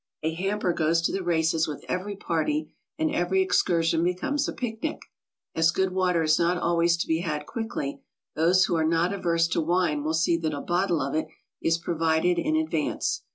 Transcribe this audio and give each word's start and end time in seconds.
A 0.23 0.33
hamper 0.33 0.73
goes 0.73 0.99
to 1.03 1.11
the 1.11 1.21
races 1.21 1.67
with 1.67 1.85
every 1.87 2.15
party, 2.15 2.73
and 2.97 3.13
every 3.13 3.43
excur 3.45 3.83
sion 3.83 4.03
becomes 4.03 4.47
a 4.47 4.51
picnic. 4.51 4.97
As 5.53 5.69
good 5.69 5.91
water 5.93 6.23
is 6.23 6.39
not 6.39 6.57
always 6.57 6.97
to 6.97 7.07
be 7.07 7.19
had 7.19 7.45
quickly, 7.45 8.01
those 8.35 8.65
who 8.65 8.73
are 8.75 8.83
not 8.83 9.13
averse 9.13 9.47
to 9.49 9.61
wine 9.61 10.03
will 10.03 10.15
see 10.15 10.37
that 10.37 10.55
a 10.55 10.61
bottle 10.61 11.03
of 11.03 11.13
it 11.13 11.27
is 11.61 11.77
provided 11.77 12.39
in 12.39 12.55
advance. 12.55 13.21